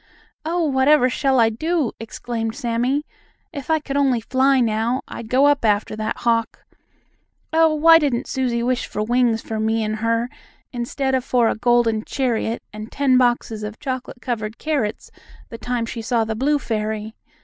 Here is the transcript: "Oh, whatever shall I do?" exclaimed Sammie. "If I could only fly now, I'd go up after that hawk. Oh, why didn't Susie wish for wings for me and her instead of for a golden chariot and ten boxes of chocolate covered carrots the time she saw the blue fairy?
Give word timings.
"Oh, 0.43 0.65
whatever 0.65 1.11
shall 1.11 1.39
I 1.39 1.49
do?" 1.51 1.91
exclaimed 1.99 2.55
Sammie. 2.55 3.05
"If 3.53 3.69
I 3.69 3.77
could 3.77 3.95
only 3.95 4.19
fly 4.19 4.59
now, 4.59 5.03
I'd 5.07 5.29
go 5.29 5.45
up 5.45 5.63
after 5.63 5.95
that 5.95 6.17
hawk. 6.21 6.65
Oh, 7.53 7.75
why 7.75 7.99
didn't 7.99 8.25
Susie 8.25 8.63
wish 8.63 8.87
for 8.87 9.03
wings 9.03 9.43
for 9.43 9.59
me 9.59 9.83
and 9.83 9.97
her 9.97 10.27
instead 10.73 11.13
of 11.13 11.23
for 11.23 11.49
a 11.49 11.55
golden 11.55 12.03
chariot 12.03 12.63
and 12.73 12.91
ten 12.91 13.19
boxes 13.19 13.61
of 13.61 13.79
chocolate 13.79 14.21
covered 14.23 14.57
carrots 14.57 15.11
the 15.49 15.59
time 15.59 15.85
she 15.85 16.01
saw 16.01 16.23
the 16.23 16.33
blue 16.33 16.57
fairy? 16.57 17.13